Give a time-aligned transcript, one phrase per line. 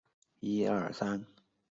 [0.39, 1.27] 滨名孝行。